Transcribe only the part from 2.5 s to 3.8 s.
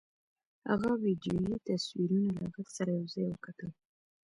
غږ سره يو ځای وکتل.